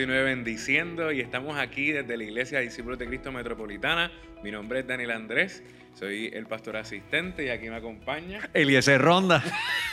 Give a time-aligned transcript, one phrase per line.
[0.00, 4.10] continúe bendiciendo y estamos aquí desde la Iglesia Discípulos de Cristo Metropolitana.
[4.42, 5.62] Mi nombre es Daniel Andrés,
[5.92, 9.44] soy el pastor asistente y aquí me acompaña Eliezer Ronda,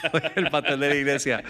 [0.38, 1.44] el pastor de la iglesia.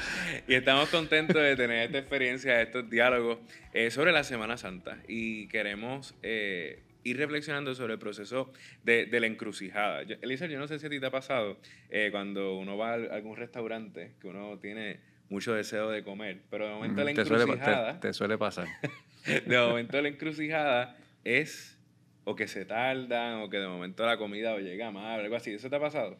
[0.47, 3.37] y estamos contentos de tener esta experiencia, estos diálogos
[3.73, 8.51] eh, sobre la Semana Santa y queremos eh, ir reflexionando sobre el proceso
[8.83, 10.01] de, de la encrucijada.
[10.01, 11.59] Eliezer, yo no sé si a ti te ha pasado
[11.91, 14.99] eh, cuando uno va a algún restaurante que uno tiene
[15.29, 17.99] mucho deseo de comer, pero de momento la Mm, encrucijada...
[17.99, 18.67] te- te suele pasar.
[19.45, 21.77] de momento la encrucijada es
[22.23, 25.51] o que se tardan o que de momento la comida o llega mal, algo así.
[25.51, 26.17] ¿Eso te ha pasado?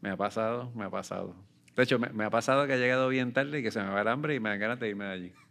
[0.00, 1.34] Me ha pasado, me ha pasado.
[1.76, 3.88] De hecho, me, me ha pasado que he llegado bien tarde y que se me
[3.88, 5.32] va el hambre y me dan ganas de irme de allí.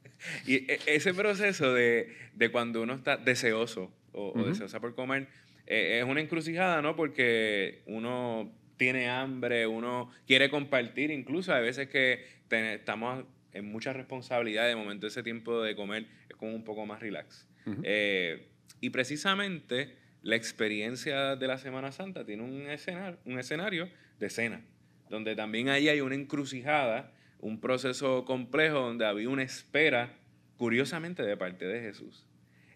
[0.45, 5.27] Y e- ese proceso de, de cuando uno está deseoso o, deseosa por comer
[5.65, 6.95] eh, es una encrucijada, ¿no?
[6.95, 14.67] Porque uno tiene hambre, uno quiere compartir, incluso hay veces que estamos en mucha responsabilidad,
[14.67, 17.47] de momento ese tiempo de comer es como un poco más relax.
[17.83, 18.47] Eh,
[18.79, 24.61] y precisamente la experiencia de la Semana Santa tiene un escenario, un escenario de cena,
[25.09, 30.17] donde también ahí hay una encrucijada, un proceso complejo donde había una espera,
[30.57, 32.25] curiosamente, de parte de Jesús.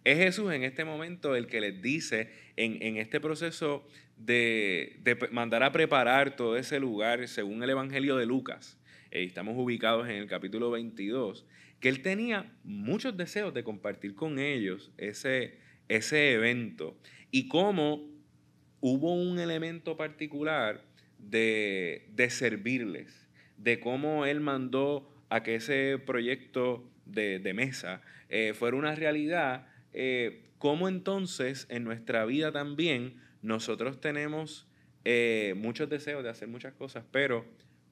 [0.03, 5.15] Es Jesús en este momento el que les dice, en, en este proceso de, de
[5.31, 8.77] mandar a preparar todo ese lugar, según el Evangelio de Lucas,
[9.23, 11.45] estamos ubicados en el capítulo 22,
[11.79, 16.97] que él tenía muchos deseos de compartir con ellos ese, ese evento.
[17.31, 18.09] Y cómo
[18.81, 20.83] hubo un elemento particular
[21.17, 23.27] de, de servirles,
[23.57, 30.43] de cómo él mandó a que ese proyecto de, mesa eh, fuera una realidad, eh,
[30.57, 34.67] cómo entonces en nuestra vida también nosotros tenemos
[35.03, 37.45] eh, muchos deseos de hacer muchas cosas, pero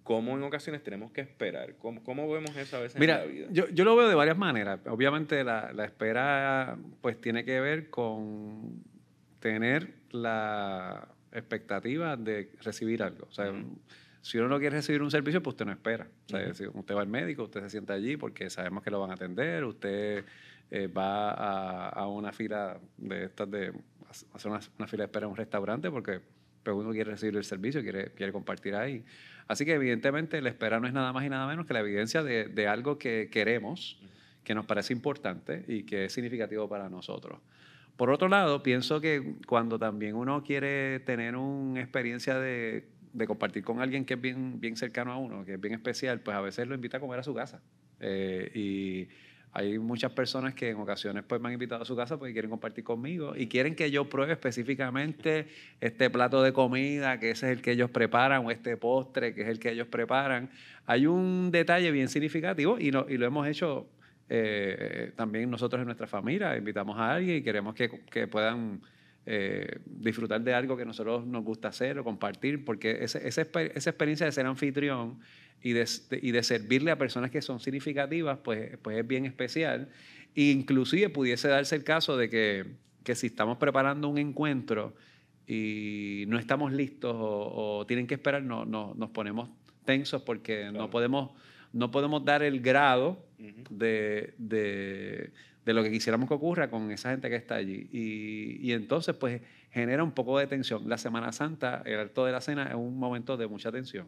[0.03, 3.33] cómo en ocasiones tenemos que esperar, cómo, cómo vemos eso a veces Mira, en la
[3.33, 3.47] vida.
[3.51, 4.79] yo, yo lo veo de varias maneras.
[4.87, 8.83] Obviamente la, la espera pues tiene que ver con
[9.39, 13.27] tener la expectativa de recibir algo.
[13.29, 13.51] O sea,
[14.21, 16.07] si uno no quiere recibir un servicio, pues usted no espera.
[16.27, 18.99] O sea, si usted va al médico, usted se sienta allí porque sabemos que lo
[18.99, 20.23] van a atender, usted
[20.71, 23.73] eh, va a, a una fila de estas de
[24.33, 26.21] hacer una, una fila de espera en un restaurante porque
[26.63, 29.03] pues, uno quiere recibir el servicio, quiere, quiere compartir ahí.
[29.47, 32.23] Así que evidentemente la espera no es nada más y nada menos que la evidencia
[32.23, 33.99] de, algo que queremos,
[34.43, 37.39] que nos parece importante y que es significativo para nosotros.
[37.97, 42.87] Por otro lado, pienso que cuando también uno quiere tener una experiencia de,
[43.27, 46.35] compartir con alguien que es bien, bien cercano a uno, que es bien especial, pues
[46.35, 47.61] a veces lo invita a comer a su casa.
[47.99, 49.07] Eh, y
[49.55, 52.49] hay muchas personas que en ocasiones pues, me han invitado a su casa porque quieren
[52.49, 55.47] compartir conmigo y quieren que yo pruebe específicamente
[55.79, 59.41] este plato de comida, que ese es el que ellos preparan, o este postre, que
[59.43, 60.49] es el que ellos preparan.
[60.87, 63.87] Hay un detalle bien significativo y, lo hemos hecho
[64.27, 66.57] eh, también nosotros en nuestra familia.
[66.57, 68.81] Invitamos a alguien y queremos que, que puedan
[69.25, 73.89] eh, disfrutar de algo que nosotros nos gusta hacer o compartir, porque esa, exper- esa
[73.89, 75.19] experiencia de ser anfitrión
[75.61, 79.25] y de, de- y de servirle a personas que son significativas, pues, pues es bien
[79.25, 79.89] especial.
[80.35, 82.65] E inclusive pudiese darse el caso de que,
[83.03, 84.93] que si estamos preparando un encuentro
[85.47, 89.49] y no estamos listos o, o tienen que esperar, no, no- nos ponemos
[89.85, 90.77] tensos porque Claro.
[90.79, 91.31] no, podemos,
[91.71, 93.63] no podemos dar el grado Ujú.
[93.69, 95.31] de, de-
[95.65, 97.87] de lo que quisiéramos que ocurra con esa gente que está allí.
[97.91, 99.41] Y, y entonces, pues,
[99.71, 100.87] genera un poco de tensión.
[100.87, 104.07] La Semana Santa, el alto de la cena, es un momento de mucha tensión.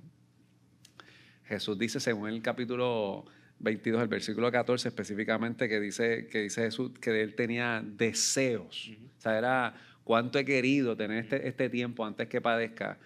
[1.45, 3.25] Jesús dice, según el capítulo
[3.59, 8.89] 22, el versículo 14 específicamente, que dice, que dice Jesús que él tenía deseos.
[8.89, 9.05] Ujú.
[9.17, 12.97] O sea, era cuánto he querido tener este, este tiempo antes que padezca.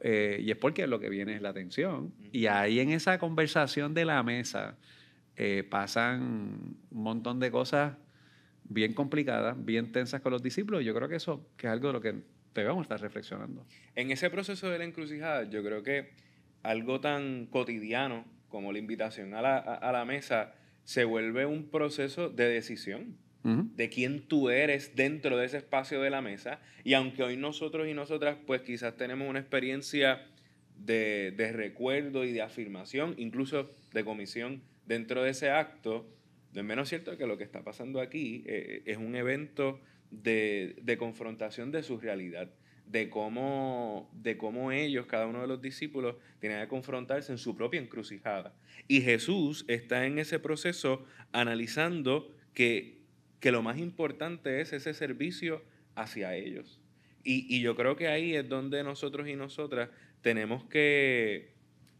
[0.00, 2.12] Eh, y es porque lo que viene es la tensión.
[2.32, 4.76] Y ahí en esa conversación de la mesa
[5.36, 7.94] eh, pasan un montón de cosas
[8.68, 10.84] bien complicadas, bien tensas con los discípulos.
[10.84, 12.14] Yo creo que eso que es algo de lo que
[12.54, 13.66] debemos estar reflexionando.
[13.94, 16.10] En ese proceso de la encrucijada, yo creo que
[16.62, 20.54] algo tan cotidiano como la invitación a la, a- a la mesa
[20.84, 23.16] se vuelve un proceso de decisión
[23.76, 26.58] de quién tú eres dentro de ese espacio de la mesa.
[26.82, 30.26] Y aunque hoy nosotros y nosotras, pues quizás tenemos una experiencia
[30.76, 36.08] de, de recuerdo y de afirmación, incluso de comisión dentro de ese acto,
[36.52, 39.80] no es menos cierto que lo que está pasando aquí eh, es un evento
[40.10, 42.48] de, de confrontación de su realidad,
[42.86, 47.56] de cómo, de cómo ellos, cada uno de los discípulos, tienen que confrontarse en su
[47.56, 48.54] propia encrucijada.
[48.88, 53.00] Y Jesús está en ese proceso analizando que,
[53.40, 55.62] que lo más importante es ese servicio
[55.94, 56.80] hacia ellos.
[57.24, 59.90] Y, y yo creo que ahí es donde nosotros y nosotras
[60.22, 61.54] tenemos que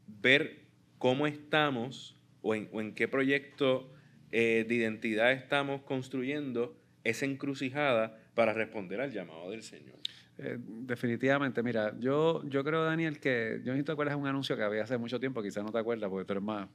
[0.06, 0.66] ver
[0.98, 2.15] cómo estamos
[2.46, 3.92] o en, qué proyecto
[4.30, 9.96] eh, de identidad estamos construyendo esa encrucijada para responder al llamado del Señor?
[10.38, 14.62] Eh, definitivamente, mira, yo, creo, Daniel, que yo no te acuerdas de un anuncio que
[14.62, 16.68] había hace mucho tiempo, quizás no te acuerdas porque tú eres más,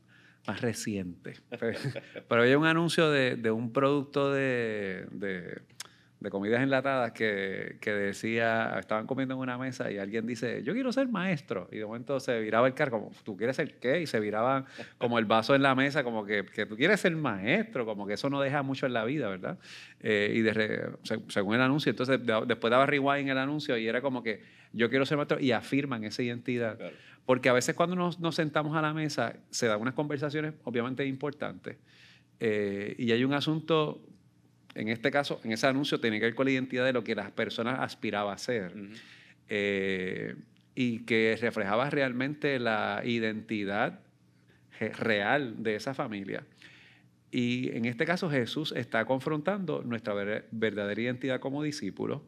[0.48, 1.36] más reciente,
[2.28, 5.62] pero, había un anuncio de, un producto de
[6.22, 10.74] de comidas enlatadas que, que, decía, estaban comiendo en una mesa y alguien dice, yo
[10.74, 11.68] quiero ser maestro.
[11.72, 14.02] Y de momento se viraba el carro, como, ¿tú quieres ser qué?
[14.02, 14.66] Y se viraban
[15.00, 18.14] como el vaso en la mesa, como que, que tú quieres ser maestro, como que
[18.14, 19.58] eso no deja mucho en la vida, ¿verdad?
[20.00, 20.92] Eh, y de,
[21.28, 25.08] según el anuncio, entonces después daba rewind el anuncio y era como que yo quiero
[25.08, 26.78] ser maestro y afirman esa identidad.
[27.26, 31.04] Porque a veces cuando nos, nos, sentamos a la mesa se dan unas conversaciones obviamente
[31.04, 31.78] importantes.
[32.40, 34.04] Eh, y hay un asunto
[34.76, 37.16] en este caso, en ese anuncio tenía que ver con la identidad de lo que
[37.16, 38.74] las personas aspiraban a ser.
[39.50, 40.36] Eh,
[40.76, 44.00] y que reflejaba realmente la identidad
[44.80, 46.46] real de esa familia.
[47.32, 50.14] Y en este caso Jesús está confrontando nuestra
[50.52, 52.22] verdadera identidad como discípulos,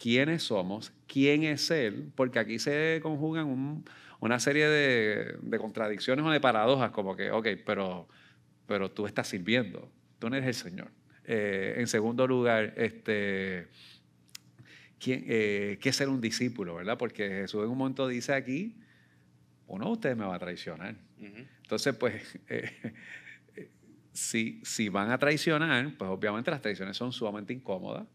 [0.00, 3.84] quiénes somos, quién es Él, porque aquí se conjugan
[4.20, 8.08] una serie de, de, contradicciones o de paradojas, como que, ok, pero,
[8.66, 10.97] pero tú estás sirviendo, tú no eres el Señor.
[11.30, 13.68] Eh, en segundo lugar, este,
[15.06, 16.76] eh, ¿qué es ser un discípulo?
[16.76, 16.96] ¿verdad?
[16.96, 18.78] Porque Jesús en un momento dice aquí,
[19.66, 20.96] uno de ustedes me va a traicionar.
[21.62, 22.94] Entonces, pues, eh,
[24.14, 28.06] si, si van a traicionar, pues obviamente las traiciones son sumamente incómodas.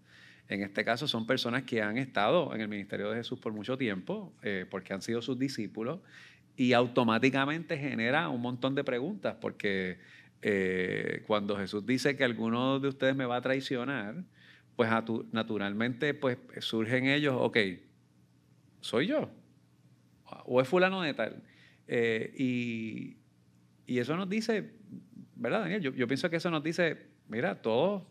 [0.50, 3.78] En este caso son personas que han estado en el ministerio de Jesús por mucho
[3.78, 4.34] tiempo,
[4.70, 6.00] porque han sido sus discípulos,
[6.58, 10.00] y automáticamente genera un montón de preguntas, porque
[10.46, 14.26] eh, cuando Jesús dice que alguno de ustedes me va a traicionar,
[14.76, 14.90] pues
[15.32, 17.58] naturalmente pues surgen ellos, ok,
[18.82, 19.32] soy yo,
[20.46, 21.44] o es fulano de tal.
[21.88, 23.18] Eh, y,
[23.88, 24.74] eso nos dice,
[25.36, 25.82] ¿verdad, Daniel?
[25.82, 28.04] Yo, pienso que eso nos dice, mira, todos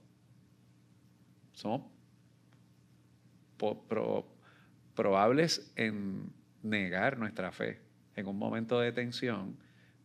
[1.53, 1.83] somos
[4.95, 6.33] probables en
[6.63, 7.81] negar nuestra fe
[8.17, 9.59] en un momento de tensión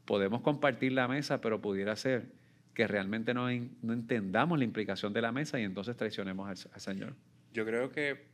[0.07, 2.31] podemos compartir la mesa, pero pudiera ser
[2.73, 3.47] que realmente no,
[3.81, 7.13] no entendamos la implicación de la mesa y entonces traicionemos al, Señor.
[7.53, 8.25] Yo creo que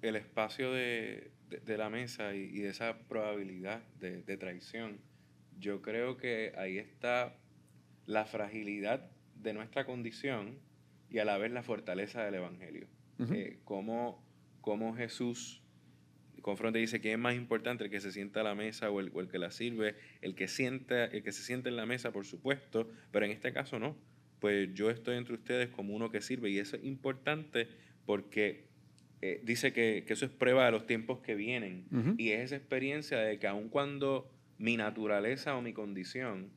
[0.00, 1.30] el espacio de,
[1.66, 4.98] la mesa y, de esa probabilidad de, traición,
[5.60, 7.36] yo creo que ahí está
[8.06, 10.58] la fragilidad de nuestra condición
[11.10, 12.86] y a la vez la fortaleza del Evangelio.
[13.32, 14.24] Eh, cómo,
[14.60, 15.60] cómo Jesús
[16.42, 19.00] confronta y dice quién es más importante, el que se sienta a la mesa o
[19.00, 22.24] el, que la sirve, el que, sienta, el que se siente en la mesa, por
[22.24, 23.96] supuesto, pero en este caso no.
[24.40, 27.68] Pues yo estoy entre ustedes como uno que sirve y eso es importante
[28.06, 28.66] porque
[29.20, 31.86] eh, dice que, eso es prueba de los tiempos que vienen
[32.18, 36.52] y es esa experiencia de que aun cuando mi naturaleza o mi condición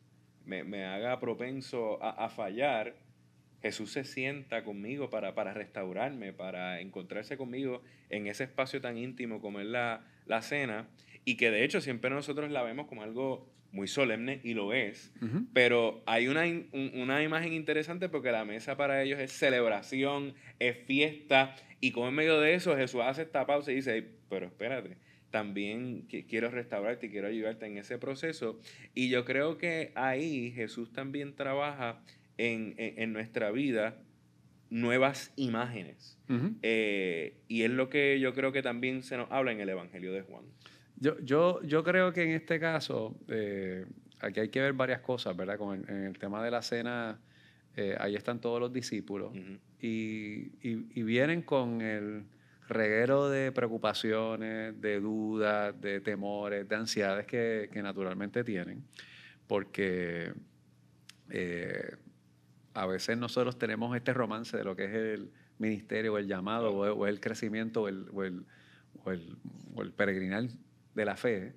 [0.46, 2.96] me, haga propenso a fallar,
[3.62, 9.42] Jesús se sienta conmigo para, para restaurarme, para encontrarse conmigo en ese espacio tan íntimo
[9.42, 10.04] como es la,
[10.42, 10.88] cena,
[11.26, 15.14] y que de hecho siempre nosotros la vemos como algo muy solemne, y lo es,
[15.54, 16.44] pero hay una,
[16.74, 22.16] una imagen interesante porque la mesa para ellos es celebración, es fiesta, y como en
[22.16, 24.98] medio de eso Jesús hace esta pausa y dice, pero espérate,
[25.32, 28.60] también quiero restaurarte y quiero ayudarte en ese proceso.
[28.94, 32.02] Y yo creo que ahí Jesús también trabaja
[32.42, 33.98] en, nuestra vida
[34.70, 36.18] nuevas imágenes.
[36.62, 40.14] Eh, y es lo que yo creo que también se nos habla en el Evangelio
[40.14, 40.46] de Juan.
[40.96, 43.86] Yo, yo, yo creo que en este caso, eh,
[44.20, 45.58] aquí hay que ver varias cosas, ¿verdad?
[45.58, 47.20] Con en el tema de la cena,
[47.76, 49.34] eh, ahí están todos los discípulos
[49.80, 52.26] y, y, vienen con el
[52.68, 58.84] reguero de preocupaciones, de dudas, de temores, de ansiedades que, que naturalmente tienen,
[59.48, 60.32] porque
[62.74, 66.74] a veces nosotros tenemos este romance de lo que es el ministerio o el llamado
[66.74, 68.46] o, el crecimiento o el, o el,
[69.04, 70.48] o el, peregrinar
[70.96, 71.54] de la fe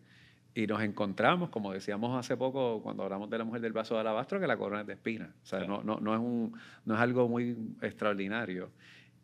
[0.55, 4.01] y nos encontramos, como decíamos hace poco cuando hablamos de la mujer del vaso de
[4.01, 5.31] alabastro, que la corona es de espinas.
[5.43, 8.71] O sea, no, no, no, es un, no es algo muy extraordinario.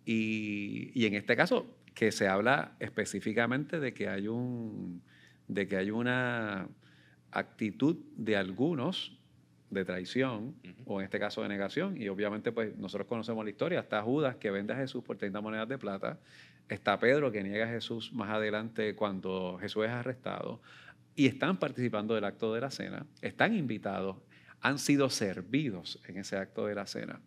[0.04, 5.02] Y, y, en este caso, que se habla específicamente de que hay, un,
[5.47, 6.66] de que hay una
[7.30, 9.19] actitud de algunos
[9.70, 13.80] de traición, o en este caso de negación, y obviamente pues nosotros conocemos la historia,
[13.80, 16.18] está Judas que vende a Jesús por 30 monedas de plata,
[16.68, 20.60] está Pedro que niega a Jesús más adelante cuando Jesús es arrestado,
[21.14, 24.16] y están participando del acto de la cena, están invitados,
[24.60, 27.20] han sido servidos en ese acto de la cena.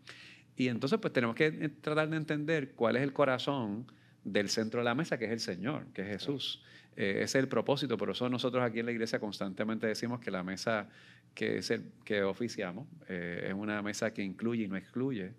[0.56, 3.88] Y entonces pues tenemos que tratar de entender cuál es el corazón
[4.24, 6.62] del centro de la mesa, que es el Señor, que es Jesús.
[6.96, 10.30] Eh, ese es el propósito, por eso nosotros aquí en la iglesia constantemente decimos que
[10.30, 10.88] la mesa
[11.34, 15.32] que, es el, que oficiamos eh, es una mesa que incluye y no excluye,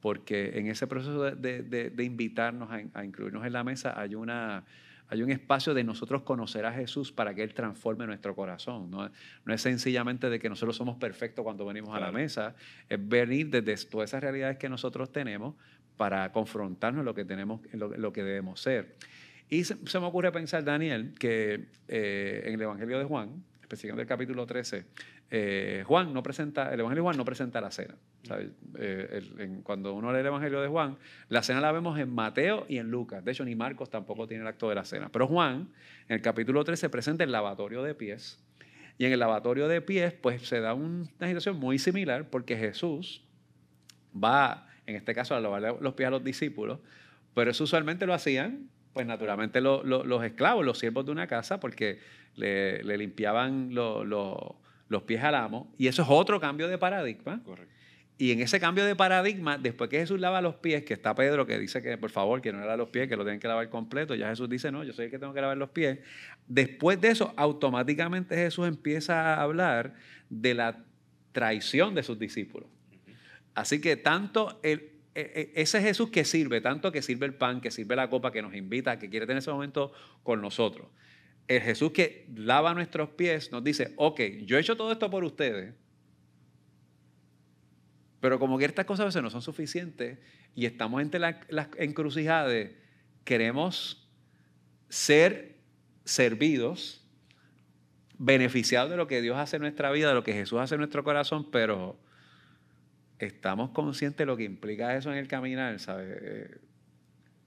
[0.00, 4.64] porque en ese proceso de, de, invitarnos a, incluirnos en la mesa hay una
[5.08, 8.90] hay un espacio de nosotros conocer a Jesús para que Él transforme nuestro corazón.
[8.90, 9.10] No,
[9.44, 12.54] no es sencillamente de que nosotros somos perfectos cuando venimos a la mesa,
[12.88, 15.54] es venir desde todas esas realidades que nosotros tenemos
[15.96, 18.96] para confrontarnos lo que, tenemos, lo, lo que debemos ser.
[19.52, 24.08] Y se, me ocurre pensar, Daniel, que eh, en el Evangelio de Juan, especialmente el
[24.08, 24.86] capítulo 13,
[25.30, 27.94] eh, Juan no presenta, el Evangelio de Juan no presenta la cena.
[28.78, 30.96] Eh, cuando uno lee el Evangelio de Juan,
[31.28, 33.22] la cena la vemos en Mateo y en Lucas.
[33.22, 35.10] De hecho, ni Marcos tampoco tiene el acto de la cena.
[35.12, 35.68] Pero Juan,
[36.08, 38.42] en el capítulo 13, presenta el lavatorio de pies.
[38.96, 43.22] Y en el lavatorio de pies, pues se da una situación muy similar porque Jesús
[44.16, 46.78] va, en este caso, a lavar los pies a los discípulos,
[47.34, 52.00] pero eso usualmente lo hacían pues naturalmente los esclavos, los siervos de una casa, porque
[52.36, 55.72] le, limpiaban los pies al amo.
[55.78, 57.42] Y eso es otro cambio de paradigma.
[57.42, 57.72] Correcto.
[58.18, 61.46] Y en ese cambio de paradigma, después que Jesús lava los pies, que está Pedro
[61.46, 63.68] que dice que por favor que no lava los pies, que lo tienen que lavar
[63.68, 65.98] completo, ya Jesús dice, no, yo soy el que tengo que lavar los pies.
[66.46, 69.94] Después de eso, automáticamente Jesús empieza a hablar
[70.28, 70.84] de la
[71.32, 72.68] traición de sus discípulos.
[73.54, 77.70] Así que tanto e, e, ese Jesús que sirve, tanto que sirve el pan, que
[77.70, 79.92] sirve la copa, que nos invita, que quiere tener ese momento
[80.22, 80.88] con nosotros.
[81.48, 85.24] El Jesús que lava nuestros pies nos dice, ok, yo he hecho todo esto por
[85.24, 85.74] ustedes,
[88.20, 90.18] pero como que estas cosas a veces no son suficientes
[90.54, 91.36] y estamos entre las
[91.76, 92.68] encrucijadas
[93.24, 94.08] queremos
[94.88, 95.56] ser
[96.04, 97.04] servidos,
[98.18, 100.80] beneficiados de lo que Dios hace en nuestra vida, de lo que Jesús hace en
[100.80, 101.98] nuestro corazón, pero
[103.26, 106.18] estamos conscientes de lo que implica eso en el caminar, ¿sabes?
[106.20, 106.58] Eh,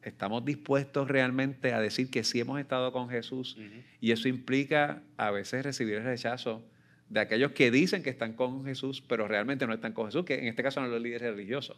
[0.04, 3.58] estamos dispuestos realmente a decir que sí hemos estado con Jesús
[4.00, 6.66] y eso implica a veces recibir el rechazo
[7.10, 10.36] de aquellos que dicen que están con Jesús, pero realmente no están con Jesús, que
[10.36, 11.78] en este caso son los líderes religiosos.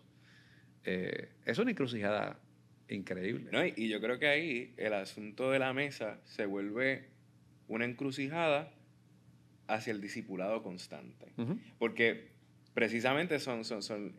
[0.83, 2.39] Eh, es una encrucijada
[2.89, 3.49] increíble.
[3.51, 7.09] No, y yo creo que ahí el asunto de la mesa se vuelve
[7.67, 8.71] una encrucijada
[9.67, 11.33] hacia el discipulado constante.
[11.79, 12.36] Porque
[12.77, 14.13] precisamente son, son, son,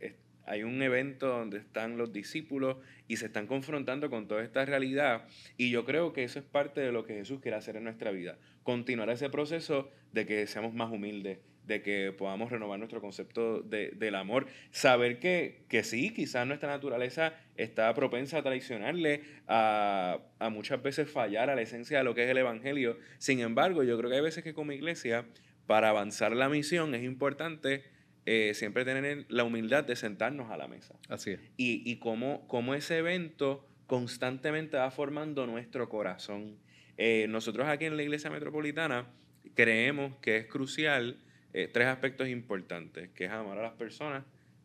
[0.45, 5.29] hay un evento donde están los discípulos y se están confrontando con toda esta realidad.
[5.57, 8.11] Y yo creo que eso es parte de lo que Jesús quiere hacer en nuestra
[8.11, 8.37] vida.
[8.65, 13.93] Continuar ese proceso de que seamos más humildes, de que podamos renovar nuestro concepto de,
[13.93, 14.49] del amor.
[14.73, 21.09] Saber que, que sí, quizás nuestra naturaleza está propensa a traicionarle, a, a muchas veces
[21.09, 22.99] fallar a la esencia de lo que es el Evangelio.
[23.19, 25.27] Sin embargo, yo creo que hay veces que como iglesia,
[25.69, 27.85] para avanzar la misión, es importante
[28.30, 30.94] eh, siempre tener la humildad de sentarnos a la mesa.
[31.08, 31.40] Así es.
[31.56, 36.58] Y, y cómo, cómo, ese evento constantemente va formando nuestro corazón.
[36.99, 39.06] Eh, nosotros aquí en la Iglesia Metropolitana
[39.54, 41.16] creemos que es crucial
[41.54, 44.25] eh, tres aspectos importantes, que es amar a las personas,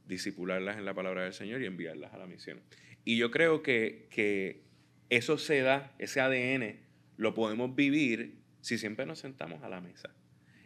[0.09, 2.59] disipularlas en la palabra del Señor y enviarlas a la misión.
[3.05, 4.63] Y yo creo que, que
[5.09, 6.81] eso se da, ese ADN,
[7.15, 10.13] lo podemos vivir si siempre nos sentamos a la mesa.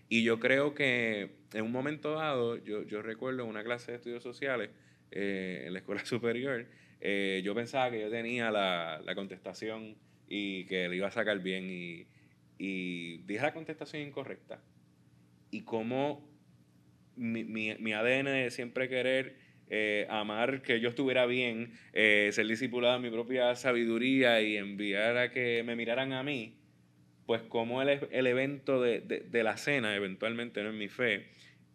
[0.10, 4.24] Y yo creo que en un momento dado, yo, yo recuerdo una clase de estudios
[4.24, 4.70] sociales
[5.12, 6.66] eh, en la escuela superior,
[7.02, 9.96] eh, yo pensaba que yo tenía la, la, contestación
[10.28, 12.08] y que le iba a sacar bien y,
[12.58, 14.62] y dije la contestación incorrecta.
[15.52, 16.28] Y cómo
[17.16, 19.38] mi, mi, mi ADN de siempre querer
[19.70, 25.32] eh, amar que yo estuviera bien, ser discipulado en mi propia sabiduría y enviar a
[25.32, 26.57] que me miraran a mí,
[27.28, 31.28] pues como el, el evento de, de, la cena, eventualmente no en mi fe,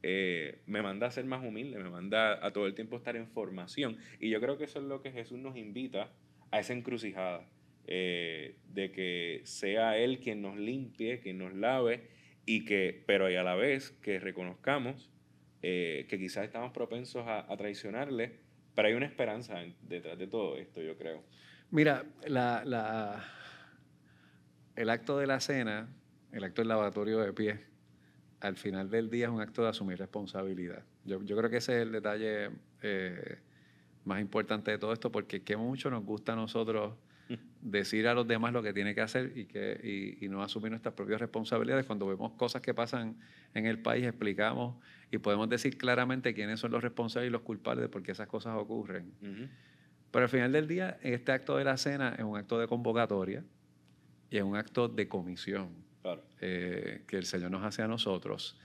[0.02, 3.28] eh, me manda a ser más humilde, me manda a todo el tiempo estar en
[3.28, 3.98] formación.
[4.18, 6.10] Y yo creo que eso es lo que Jesús nos invita
[6.50, 7.46] a esa encrucijada,
[7.86, 12.08] eh, de que sea Él quien nos limpie, quien nos lave,
[12.46, 15.10] y que, pero y a la vez que reconozcamos
[15.60, 18.38] eh, que quizás estamos propensos a, a, traicionarle,
[18.74, 21.22] pero hay una esperanza detrás de todo esto, yo creo.
[21.70, 23.22] Mira, la, la
[24.76, 25.88] el acto de la cena,
[26.32, 27.60] el acto del lavatorio de pies,
[28.40, 30.82] al final del día es un acto de asumir responsabilidad.
[31.04, 32.50] Yo, creo que ese es el detalle
[32.82, 33.38] eh,
[34.04, 36.94] más importante de todo esto, porque qué mucho nos gusta a nosotros
[37.60, 40.94] decir a los demás lo que tiene que hacer y, que, y, no asumir nuestras
[40.94, 41.86] propias responsabilidades.
[41.86, 43.16] Cuando vemos cosas que pasan
[43.54, 44.76] en el país, explicamos
[45.10, 48.26] y podemos decir claramente quiénes son los responsables y los culpables de por qué esas
[48.26, 49.12] cosas ocurren.
[50.10, 53.44] Pero al final del día, este acto de la cena es un acto de convocatoria,
[54.32, 55.68] y es un acto de comisión
[56.40, 58.58] eh, que el Señor nos hace a nosotros.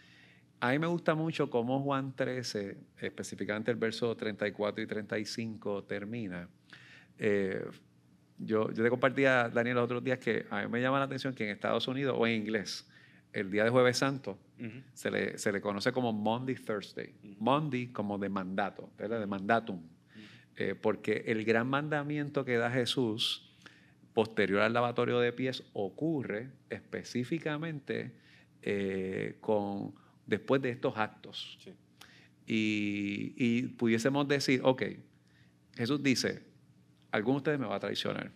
[0.62, 6.48] A mí me gusta mucho cómo Juan 13, específicamente el verso 34 y 35, termina.
[7.20, 7.66] Eh,
[8.38, 11.34] yo, yo te compartía, Daniel, los otros días que a mí me llama la atención
[11.34, 12.90] que en Estados Unidos o en inglés,
[13.34, 14.40] el día de Jueves Santo
[14.94, 17.14] se, le, se, le, conoce como Monday Thursday.
[17.40, 19.20] Monday como de mandato, ¿verdad?
[19.20, 19.82] de mandatum.
[20.56, 23.47] Eh, porque el gran mandamiento que da Jesús
[24.18, 28.14] posterior al lavatorio de pies ocurre específicamente
[28.64, 29.94] eh, con,
[30.26, 31.60] después de estos actos.
[32.48, 34.82] Y, y, pudiésemos decir, ok,
[35.76, 36.42] Jesús dice,
[37.12, 38.32] alguno de ustedes me va a traicionar.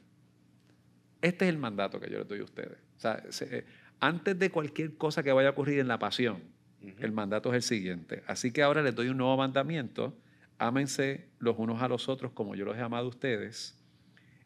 [1.19, 2.77] Este es el mandato que yo les doy a ustedes.
[2.97, 3.65] O sea, eh,
[4.00, 6.43] antes de cualquier cosa que vaya a ocurrir en la pasión,
[7.00, 8.21] el mandato es el siguiente.
[8.27, 10.15] Así que ahora les doy un nuevo mandamiento.
[10.59, 13.80] Ámense los unos a los otros como yo los he amado a ustedes.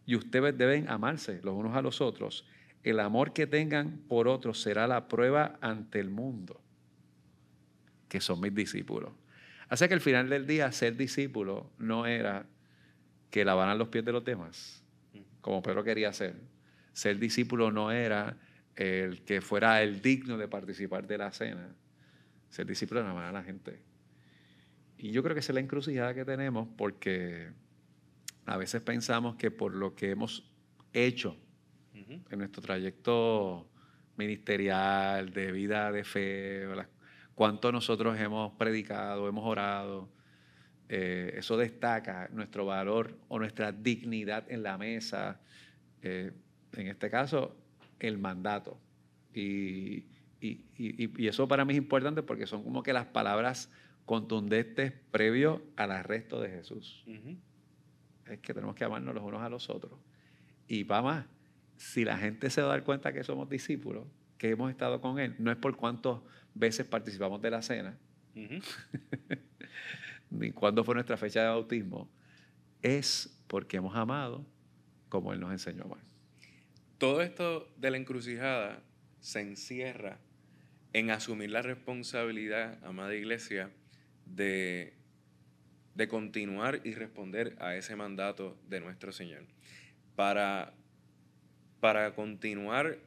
[0.06, 2.46] Y ustedes deben amarse los unos a los otros.
[2.84, 6.62] El amor que tengan por otros será la prueba ante el mundo
[8.16, 9.12] que son mis discípulos.
[9.68, 12.46] Así que al final del día, ser discípulo no era
[13.30, 14.84] que lavaran los pies de los demás,
[15.42, 16.36] como Pedro quería ser.
[16.94, 18.38] Ser discípulo no era
[18.76, 21.76] el que fuera el digno de participar de la cena.
[22.50, 23.82] Ser discípulo era amar a la gente.
[24.98, 27.52] Y yo creo que esa es la encrucijada que tenemos porque
[28.46, 30.52] a veces pensamos que por lo que hemos
[30.94, 31.38] hecho
[31.94, 33.68] en nuestro trayecto
[34.18, 36.68] ministerial, de vida de fe,
[37.34, 40.10] cuánto nosotros hemos predicado, hemos orado,
[40.88, 45.42] eh, eso destaca nuestro valor o nuestra dignidad en la mesa.
[46.02, 46.32] Eh,
[46.74, 47.56] en este caso,
[48.00, 48.80] el mandato.
[49.34, 50.06] Y,
[51.18, 53.72] eso para mí es importante porque son como que las palabras
[54.06, 57.04] contundentes previo al arresto de Jesús.
[58.27, 60.00] Es que tenemos que amarnos los unos a los otros.
[60.67, 61.25] Y va más,
[61.77, 65.36] si la gente se da dar cuenta que somos discípulos, que hemos estado con Él,
[65.39, 66.20] no es por cuántas
[66.53, 67.98] veces participamos de la cena,
[70.29, 72.10] ni cuándo fue nuestra fecha de bautismo,
[72.82, 74.46] es porque hemos amado
[75.10, 76.00] como Él nos enseñó a amar.
[76.98, 78.82] Todo esto de la encrucijada
[79.20, 80.20] se encierra
[80.93, 83.69] en asumir la responsabilidad, amada iglesia,
[84.26, 84.93] de,
[85.95, 89.43] de continuar y responder a ese mandato de nuestro Señor.
[90.15, 90.73] Para,
[91.79, 92.99] para continuar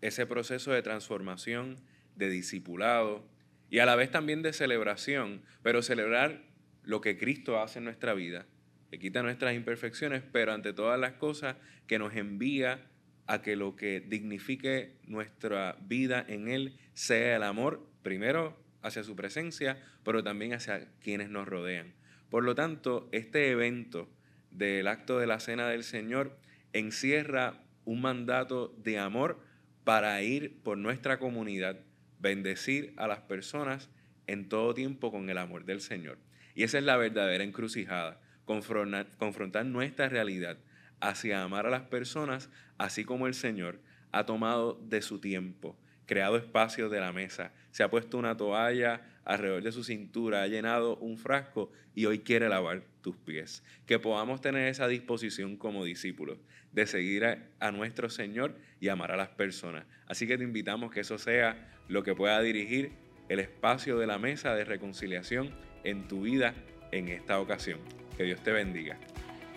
[0.00, 1.76] ese proceso de transformación,
[2.16, 3.26] de discipulado
[3.70, 6.42] y a la vez también de celebración, pero celebrar
[6.84, 8.46] lo que Cristo hace en nuestra vida,
[8.90, 12.86] que quita nuestras imperfecciones, pero ante todas las cosas que nos envía
[13.26, 19.16] a que lo que dignifique nuestra vida en Él sea el amor, primero hacia su
[19.16, 21.92] presencia, pero también hacia quienes nos rodean.
[22.30, 24.08] Por lo tanto, este evento
[24.50, 26.38] del acto de la Cena del Señor
[26.72, 29.40] encierra un mandato de amor
[29.84, 31.80] para ir por nuestra comunidad,
[32.18, 33.88] bendecir a las personas
[34.26, 36.18] en todo tiempo con el amor del Señor.
[36.54, 40.58] Y esa es la verdadera encrucijada, confrontar, nuestra realidad
[41.00, 43.80] hacia amar a las personas, así como el Señor
[44.12, 45.78] ha tomado de su tiempo,
[46.08, 50.46] creado espacios de la mesa, se ha puesto una toalla alrededor de su cintura, ha
[50.46, 53.62] llenado un frasco y hoy quiere lavar tus pies.
[53.86, 56.38] Que podamos tener esa disposición como discípulos
[56.72, 59.84] de seguir a, a, nuestro Señor y amar a las personas.
[60.06, 62.92] Así que te invitamos que eso sea lo que pueda dirigir
[63.28, 65.50] el espacio de la mesa de reconciliación
[65.84, 66.54] en tu vida
[66.90, 67.80] en esta ocasión.
[68.16, 68.98] Que Dios te bendiga.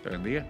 [0.04, 0.46] Te bendiga.